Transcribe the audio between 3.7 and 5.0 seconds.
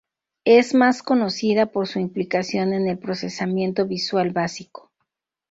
visual básico.